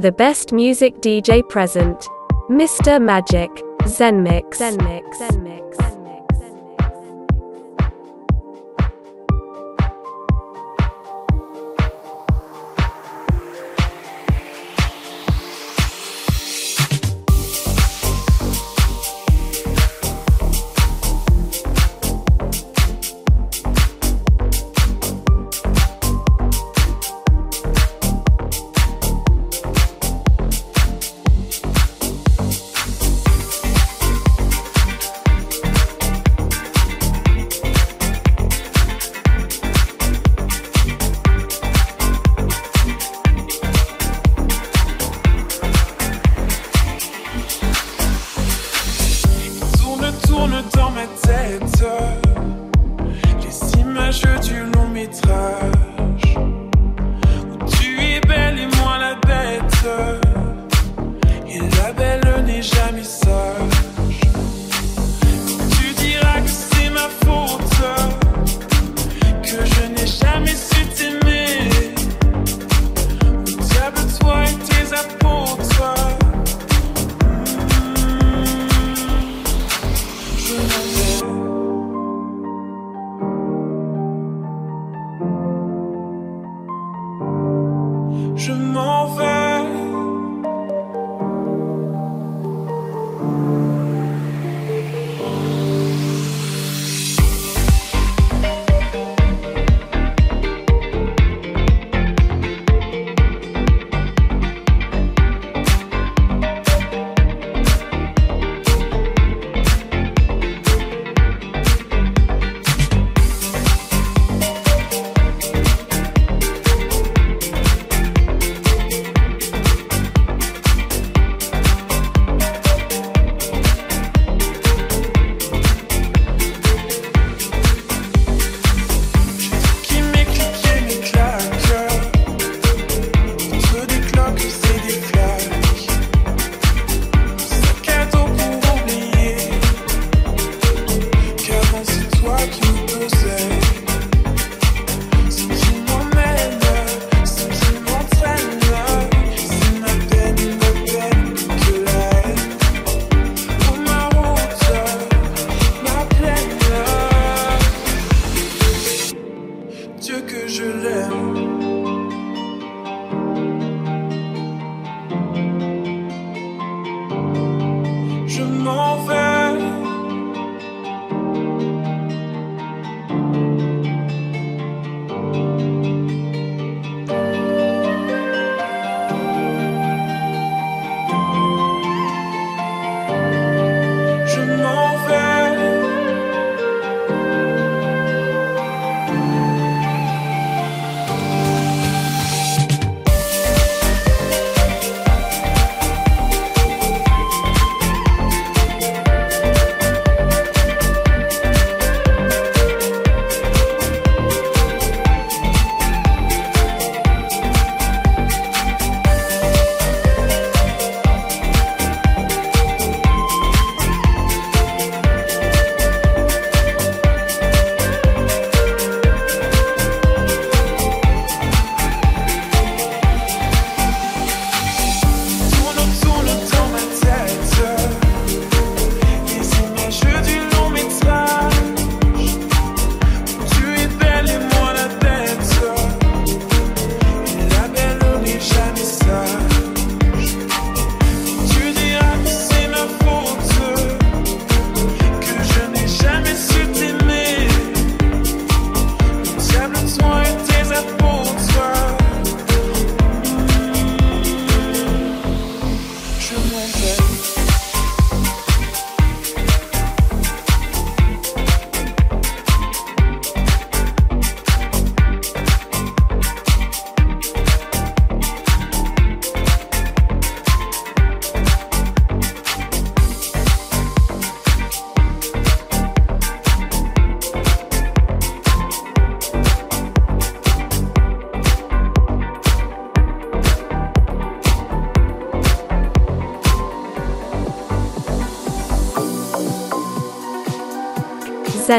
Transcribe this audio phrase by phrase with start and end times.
[0.00, 2.08] The best music DJ present.
[2.48, 2.98] Mr.
[2.98, 3.50] Magic.
[3.82, 4.56] Zenmix.
[4.56, 5.18] Zenmix.
[5.18, 5.89] Zenmix.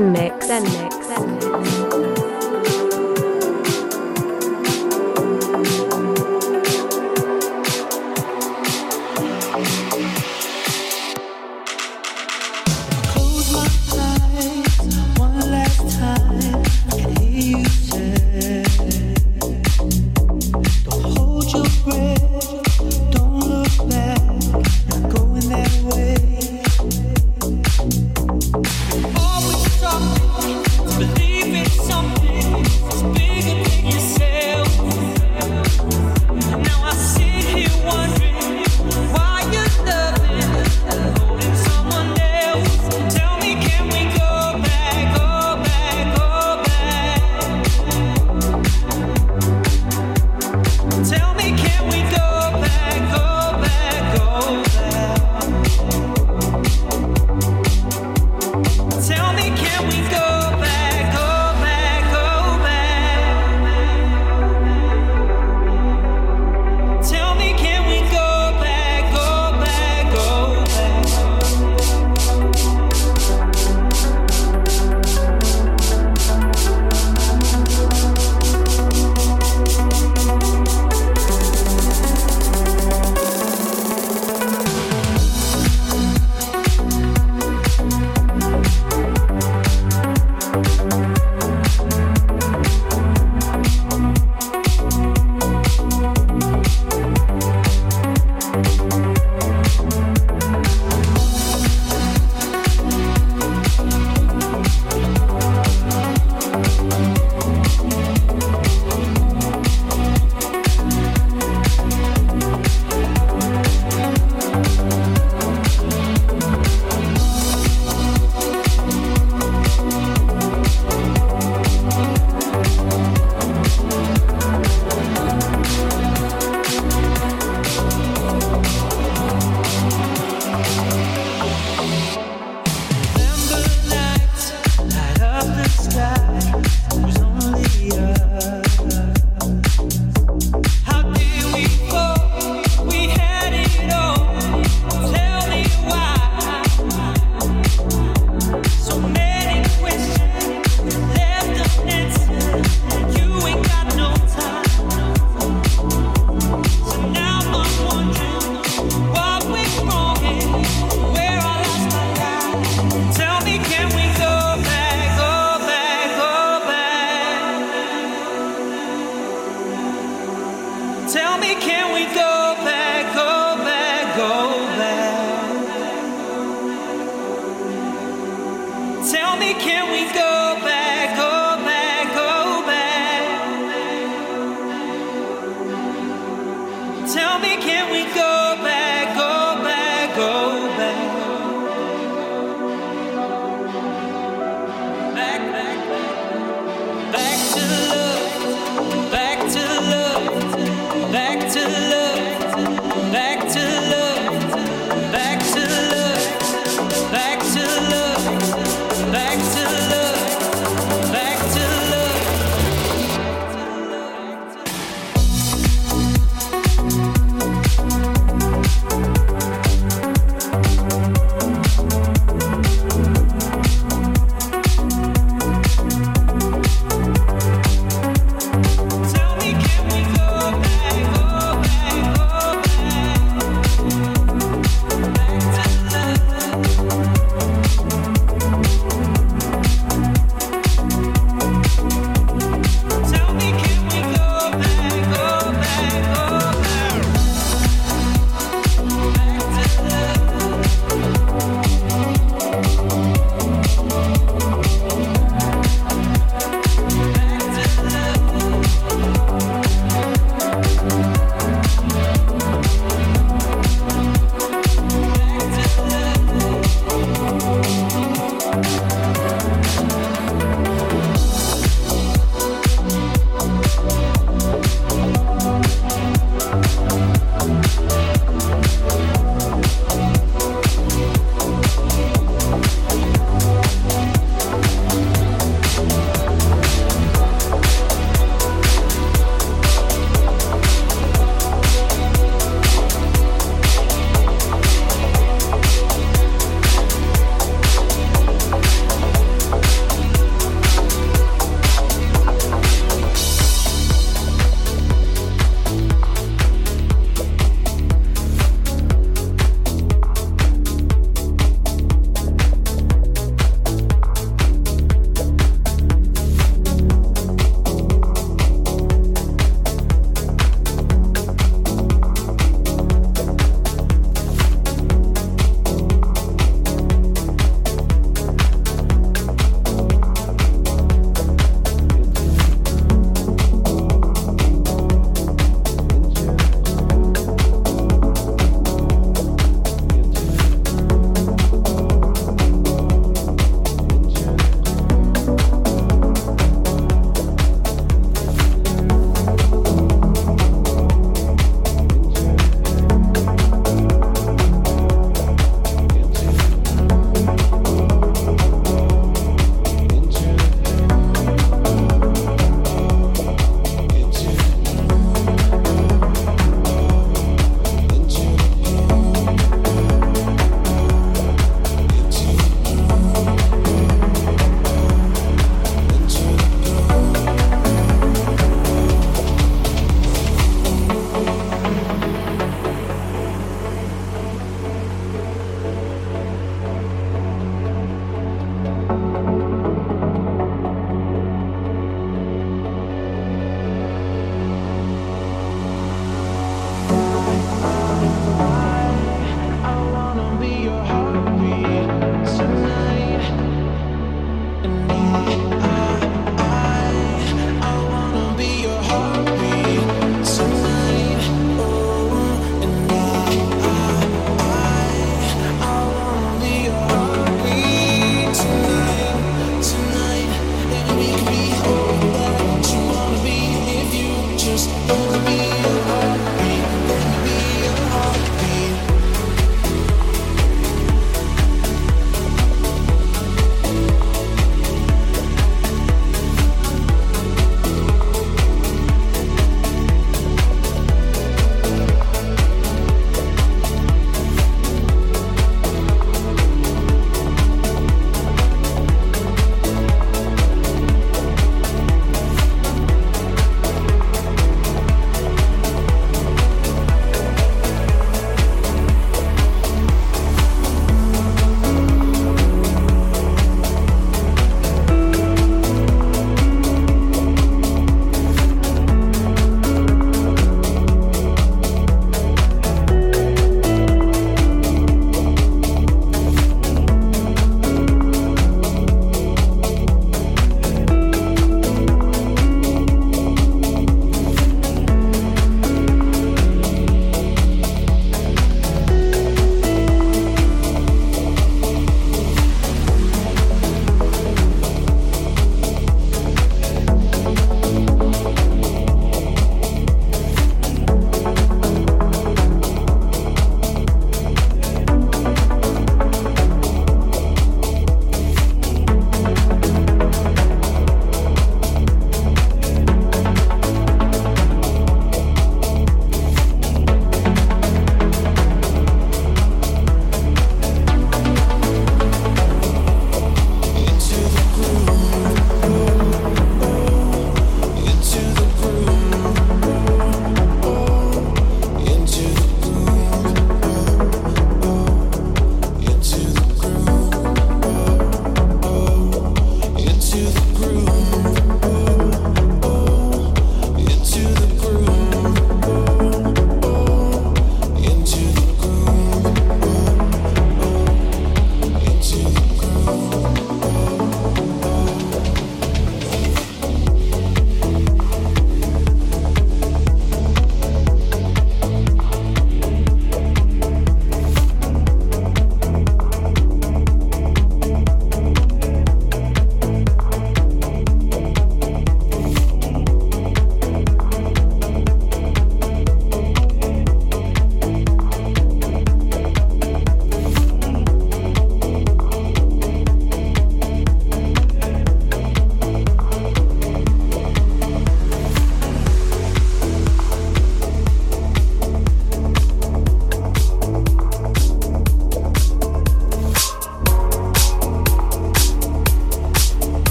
[0.00, 0.29] Anne May.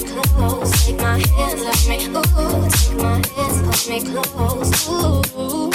[0.00, 1.96] take my hands off me.
[2.06, 2.22] Ooh,
[2.70, 4.88] take my hands off me close.
[4.88, 5.70] Ooh, ooh.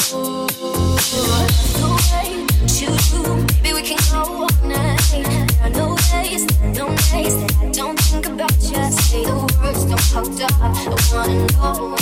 [1.79, 2.29] the way
[2.79, 3.19] you do,
[3.61, 4.99] baby, we can go all night.
[5.11, 8.91] There are no days, no days that I don't think about you.
[8.91, 10.51] Say the words, don't hold up.
[10.61, 10.65] I
[11.13, 11.92] wanna know.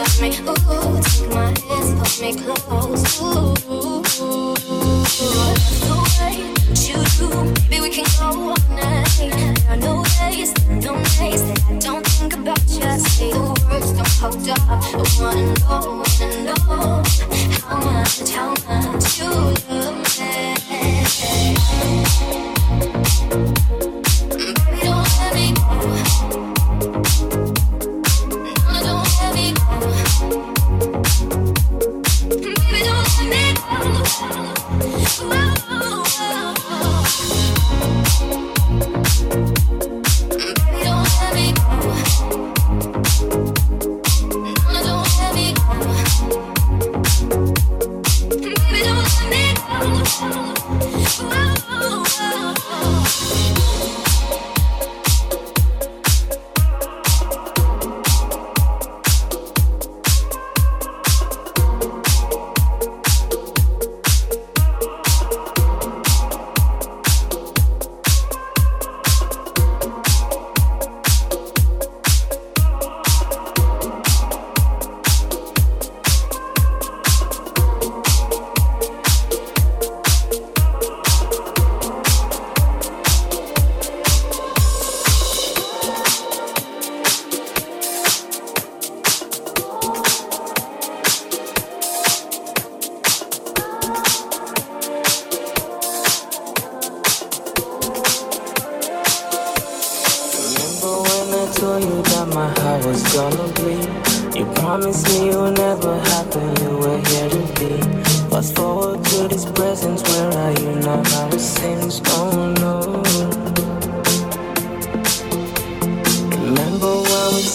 [0.00, 0.28] love me.
[0.28, 3.20] Ooh, take my hands, hold me close.
[3.22, 3.59] Ooh.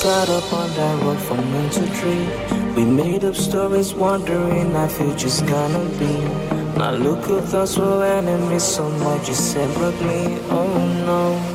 [0.05, 2.27] set up on that road from moon to tree.
[2.75, 6.13] We made up stories wondering our future's gonna be.
[6.77, 10.77] Now look at us, we're enemies so much, it's separately, oh
[11.09, 11.54] no.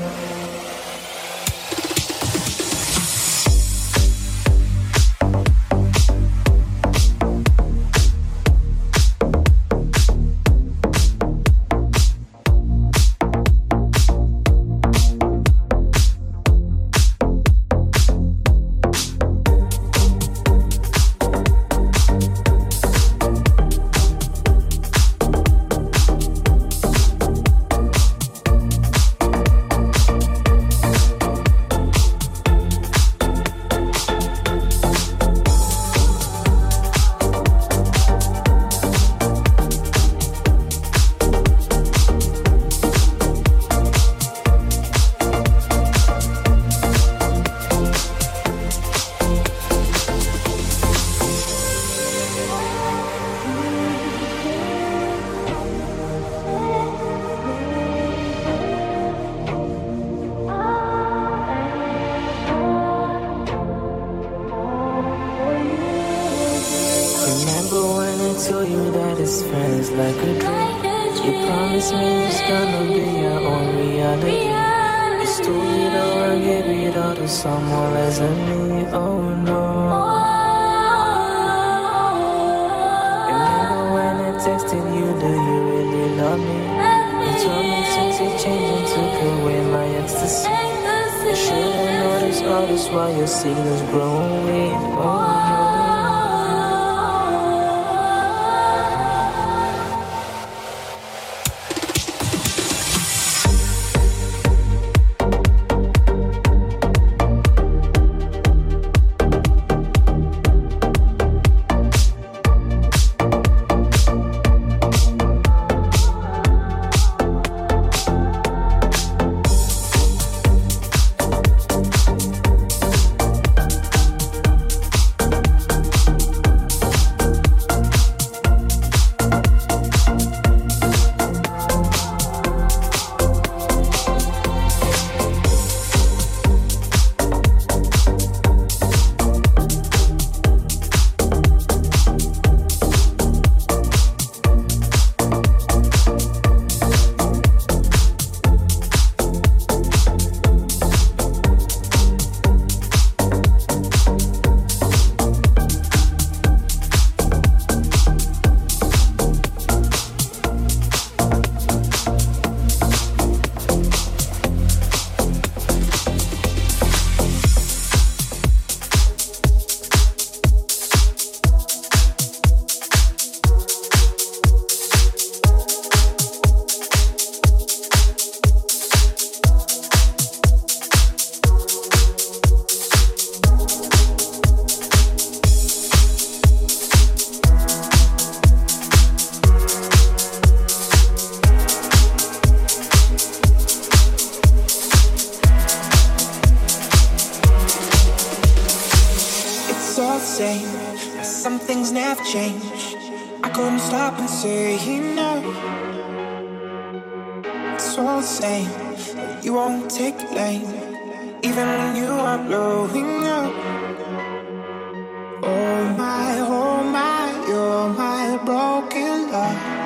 [215.43, 219.81] Oh my, oh my, you're my broken love.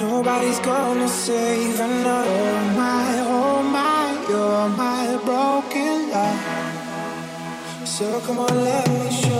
[0.00, 2.30] Nobody's gonna save another.
[2.30, 6.60] Oh my, oh my, you're my broken love.
[7.88, 9.39] So come on, let me show.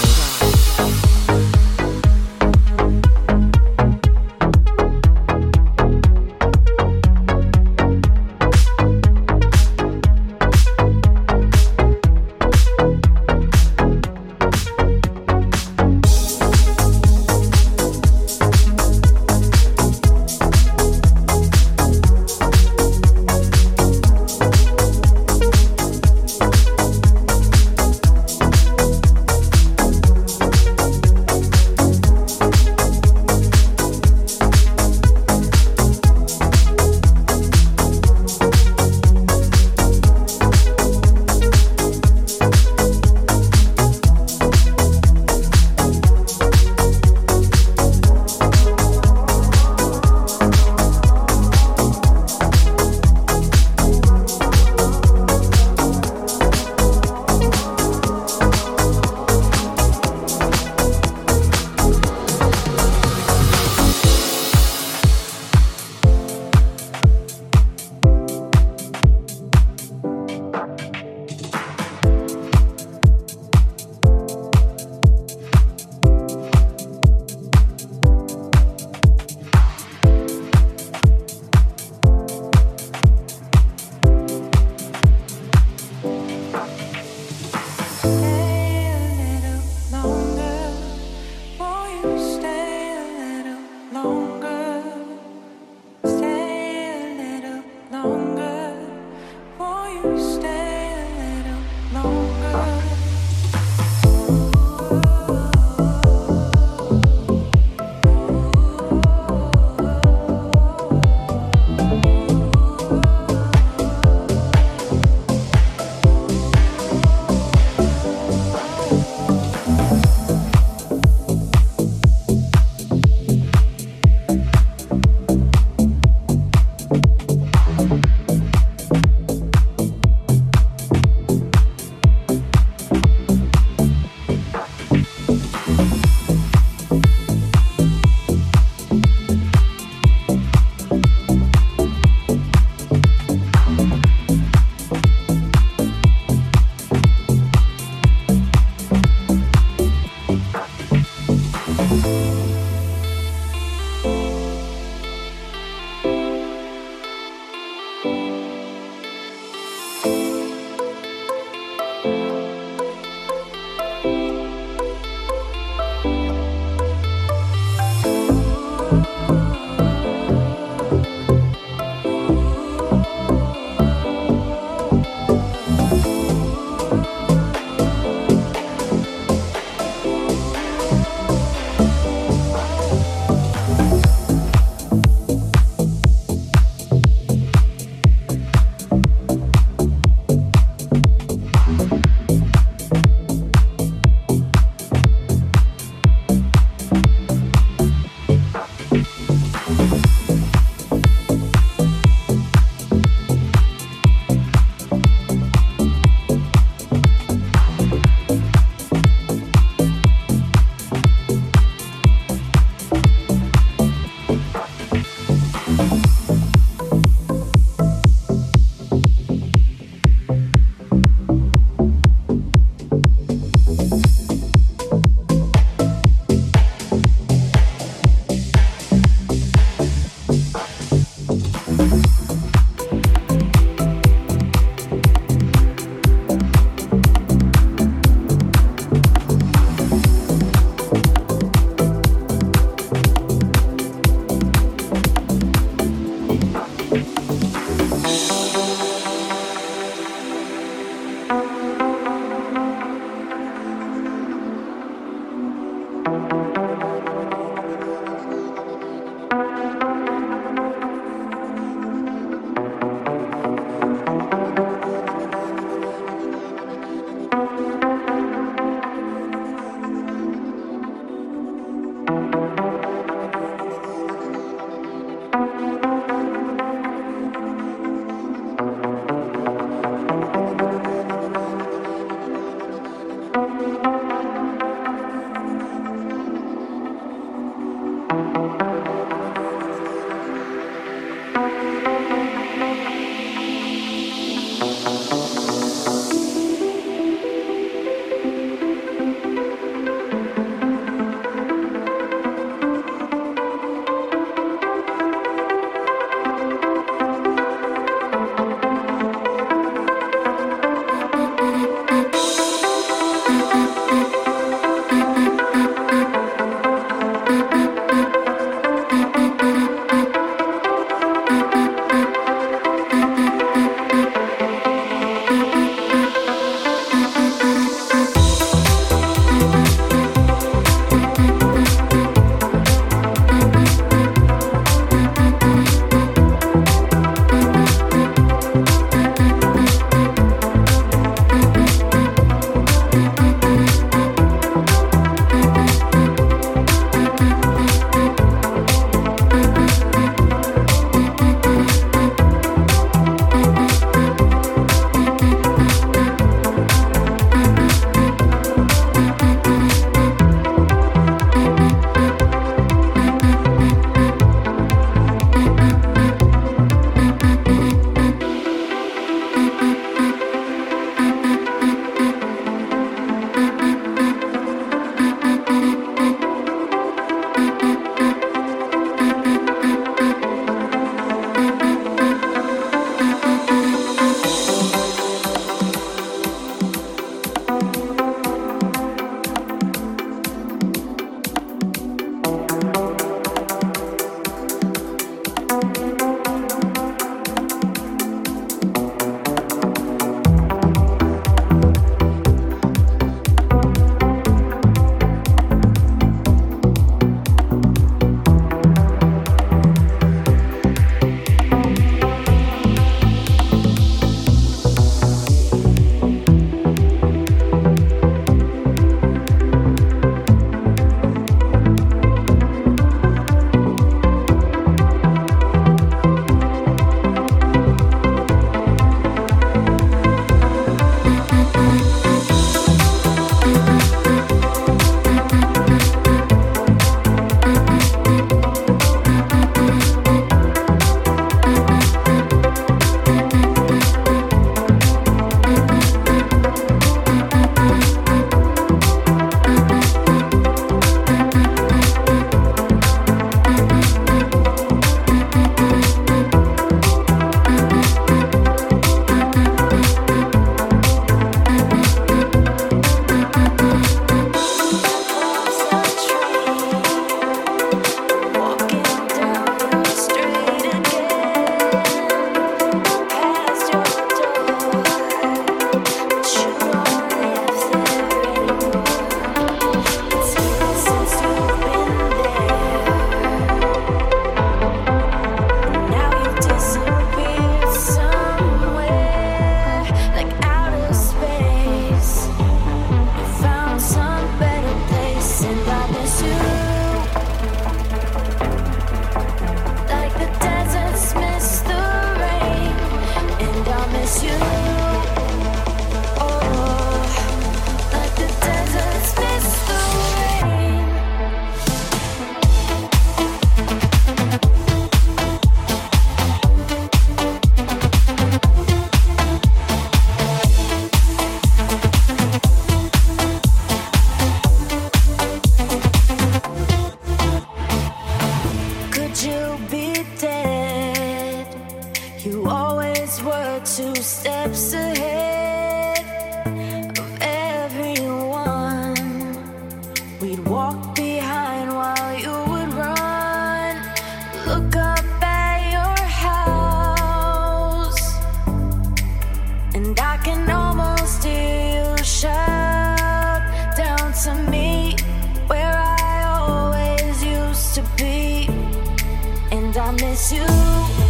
[559.73, 561.00] your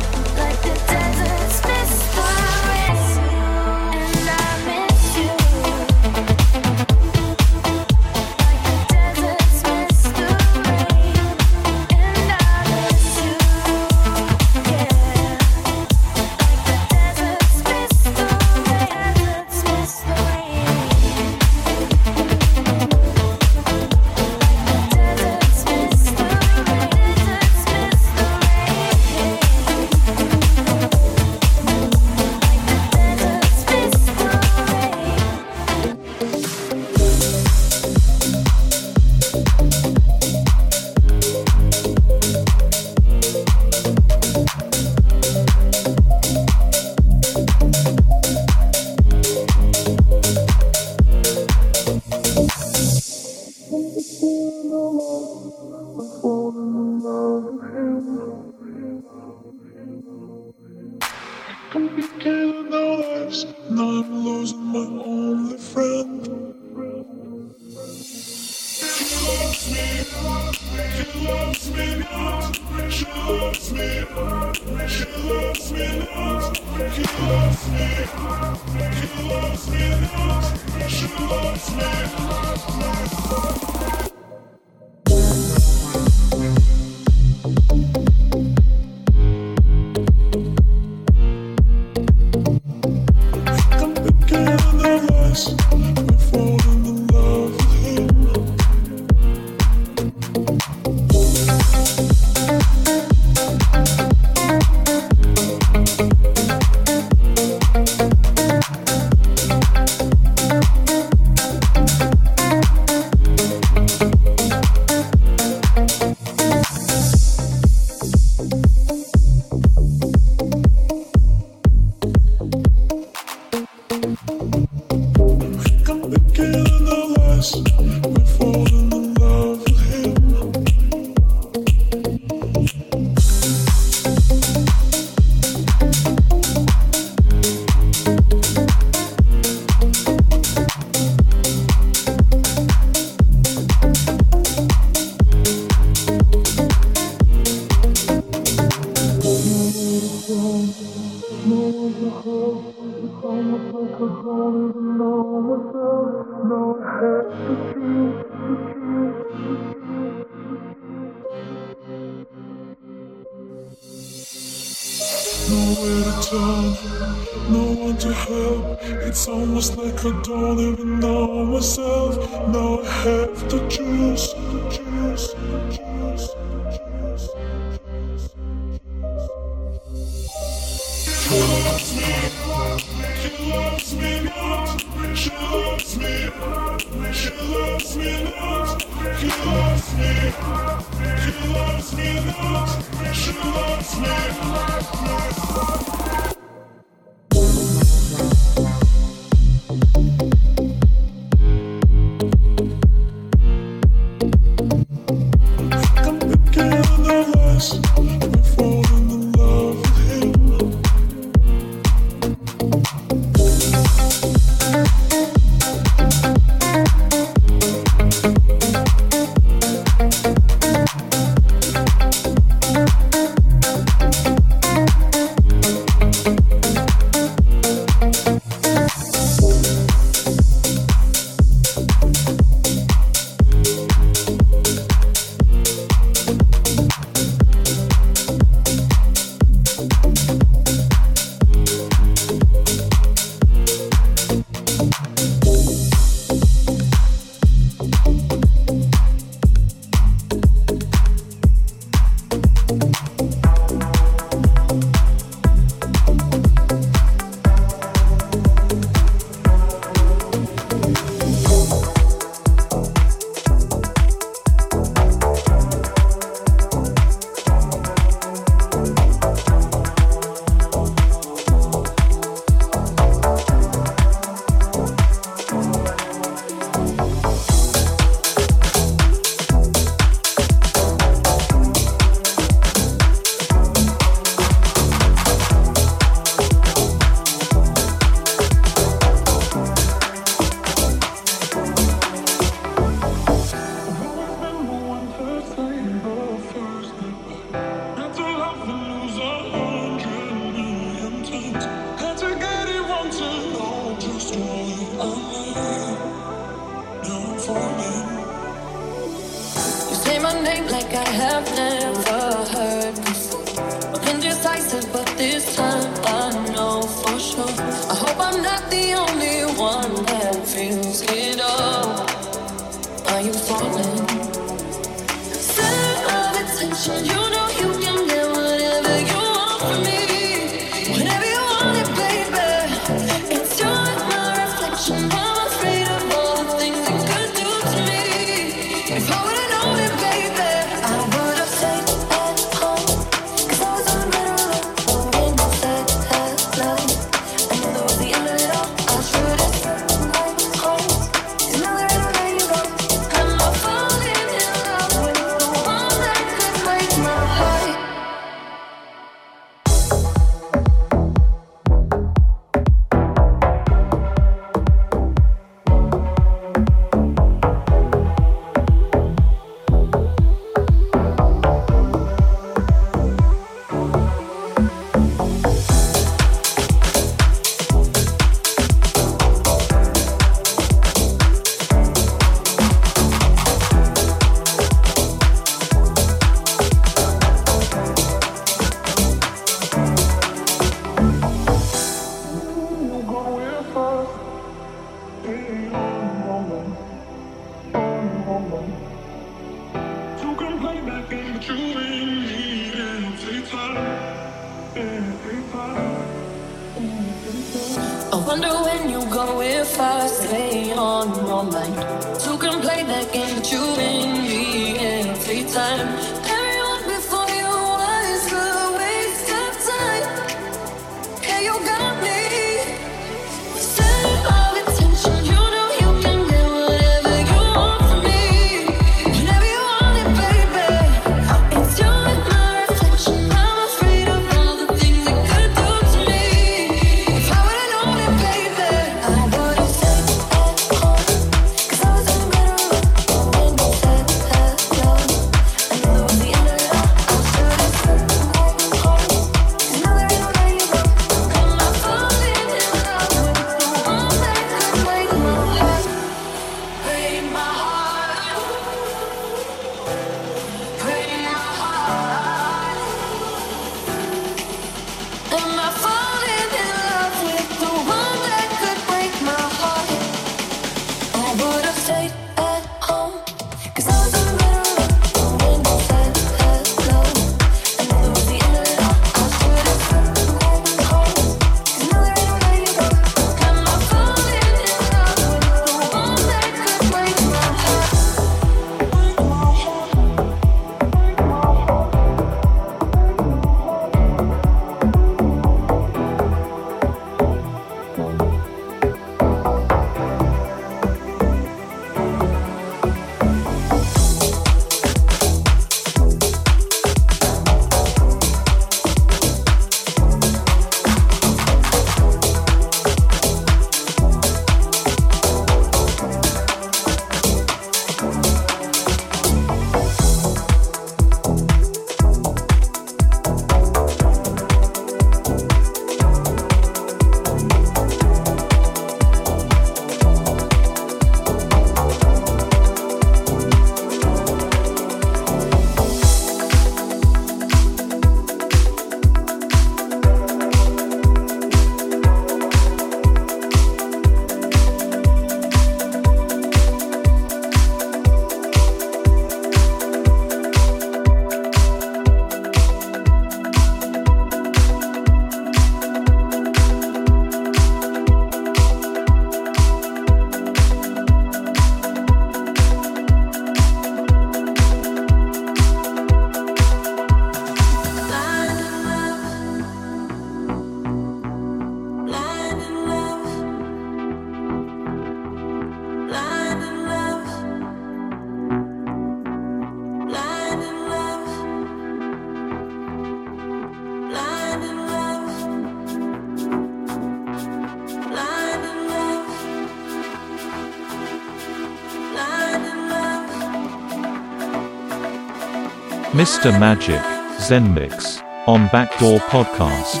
[596.16, 596.58] Mr.
[596.58, 597.02] Magic,
[597.38, 600.00] Zen Mix, on Backdoor Podcast.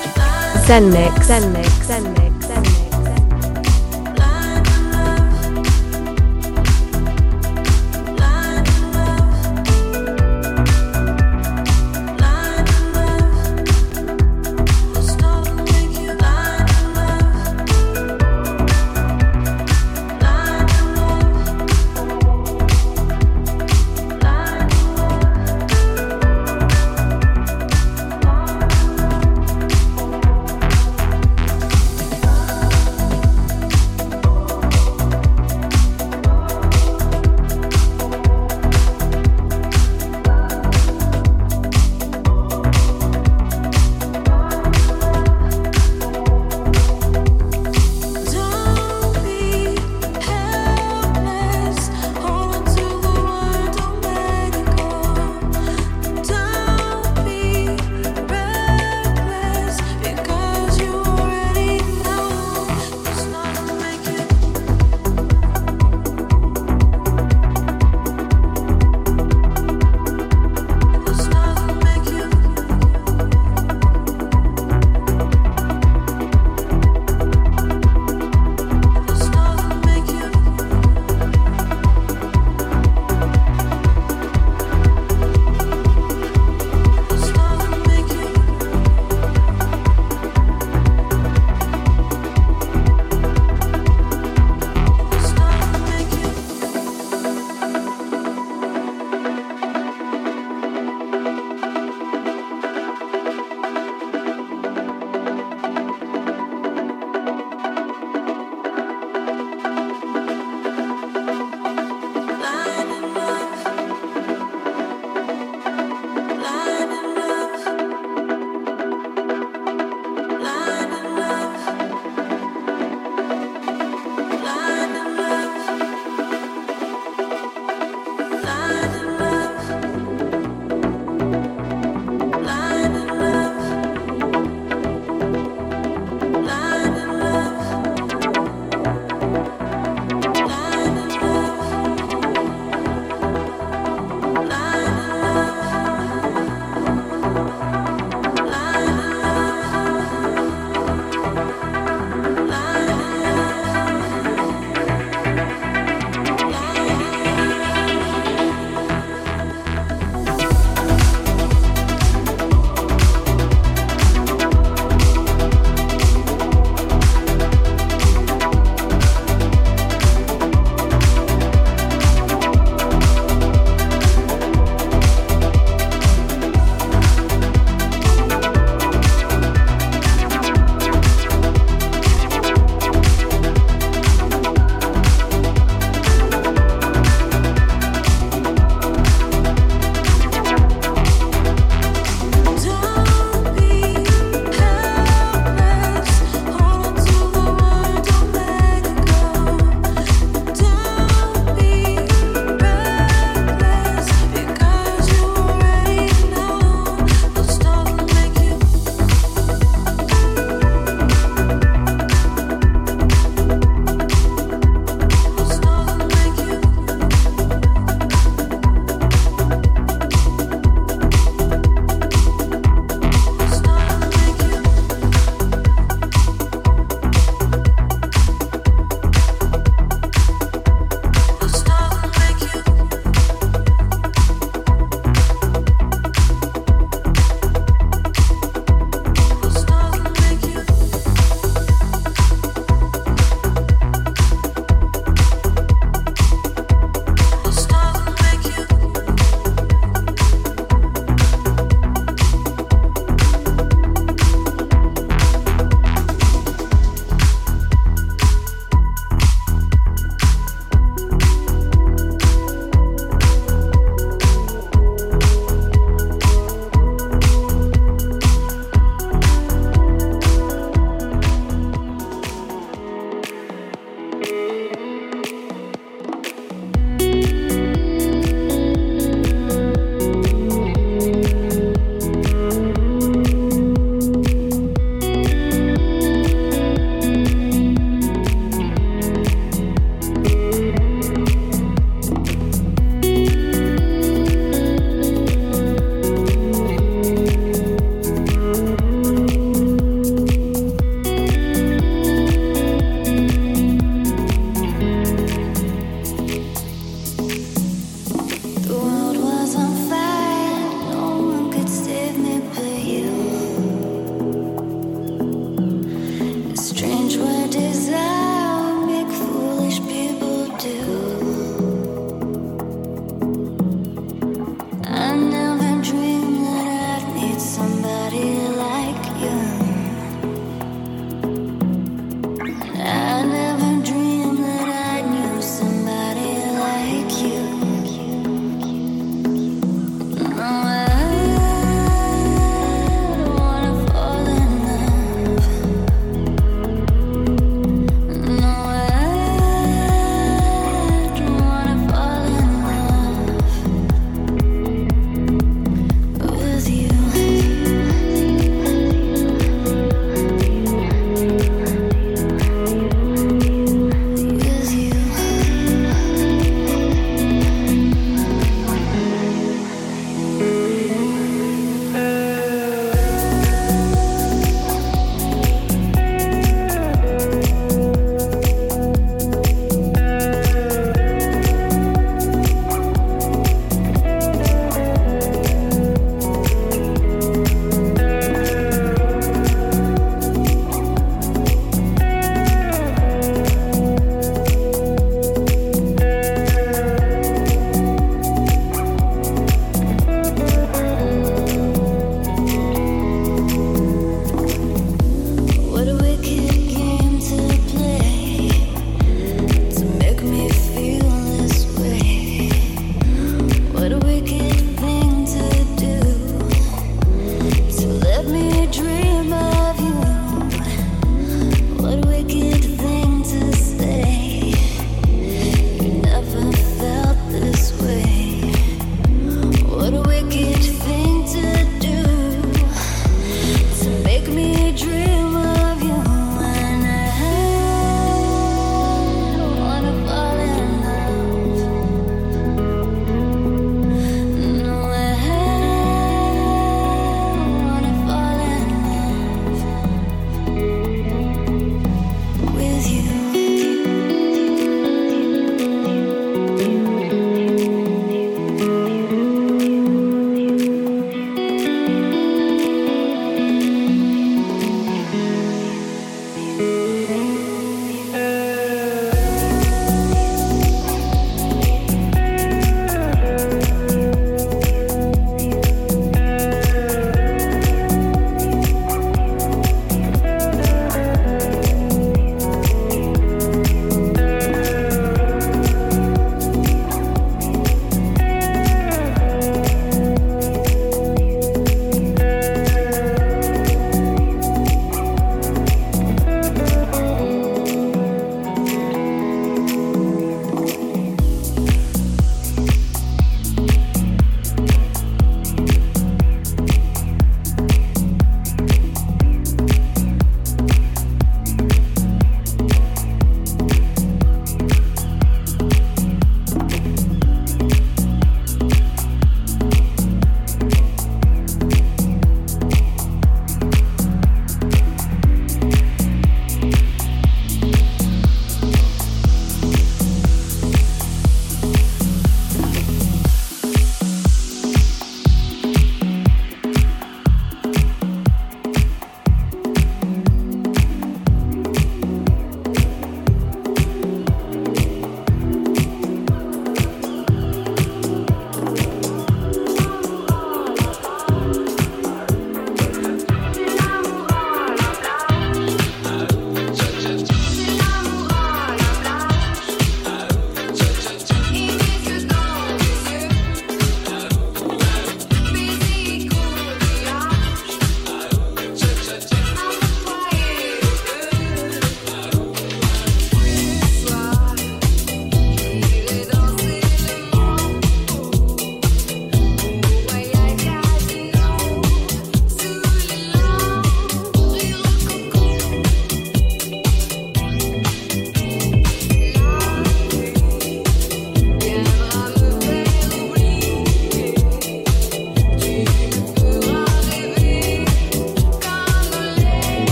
[0.66, 2.25] Zen Mix, Zen Mix, Zen Mix.